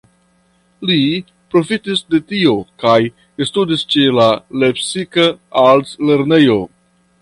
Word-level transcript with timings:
Li 0.91 0.95
profitis 1.55 2.01
de 2.15 2.21
tio 2.33 2.55
kaj 2.85 2.97
studis 3.51 3.87
ĉe 3.93 4.09
la 4.21 4.29
lepsika 4.65 5.31
altlernejo. 5.71 6.63